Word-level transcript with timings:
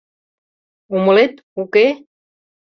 Умылет, 0.95 1.33
уке? 1.61 1.87